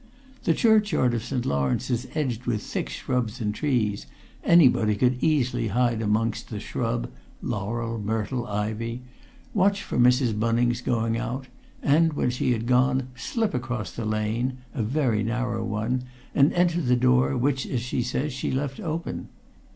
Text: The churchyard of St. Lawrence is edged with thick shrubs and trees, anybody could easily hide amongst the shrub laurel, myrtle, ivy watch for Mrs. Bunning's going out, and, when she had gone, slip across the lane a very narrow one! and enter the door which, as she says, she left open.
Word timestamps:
The 0.45 0.55
churchyard 0.55 1.13
of 1.13 1.23
St. 1.23 1.45
Lawrence 1.45 1.91
is 1.91 2.07
edged 2.15 2.47
with 2.47 2.63
thick 2.63 2.89
shrubs 2.89 3.39
and 3.39 3.53
trees, 3.53 4.07
anybody 4.43 4.95
could 4.95 5.23
easily 5.23 5.67
hide 5.67 6.01
amongst 6.01 6.49
the 6.49 6.59
shrub 6.59 7.07
laurel, 7.39 7.99
myrtle, 7.99 8.47
ivy 8.47 9.03
watch 9.53 9.83
for 9.83 9.99
Mrs. 9.99 10.39
Bunning's 10.39 10.81
going 10.81 11.19
out, 11.19 11.49
and, 11.83 12.13
when 12.13 12.31
she 12.31 12.51
had 12.51 12.65
gone, 12.65 13.09
slip 13.13 13.53
across 13.53 13.91
the 13.91 14.03
lane 14.05 14.57
a 14.73 14.81
very 14.81 15.21
narrow 15.21 15.63
one! 15.63 16.05
and 16.33 16.51
enter 16.53 16.81
the 16.81 16.95
door 16.95 17.37
which, 17.37 17.67
as 17.67 17.81
she 17.81 18.01
says, 18.01 18.33
she 18.33 18.49
left 18.49 18.79
open. 18.79 19.29